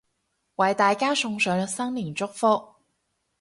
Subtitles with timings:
[0.55, 2.73] 為大家送上新年祝福